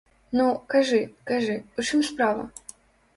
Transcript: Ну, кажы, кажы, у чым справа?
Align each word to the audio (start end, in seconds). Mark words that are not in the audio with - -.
Ну, 0.37 0.45
кажы, 0.73 1.01
кажы, 1.31 1.57
у 1.83 1.85
чым 1.91 2.01
справа? 2.09 2.47